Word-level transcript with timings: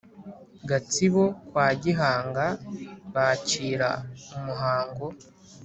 gatsibo 0.69 1.23
kwa 1.49 1.67
gihanga 1.83 2.45
bakira 3.13 3.89
umuhango 4.37 5.05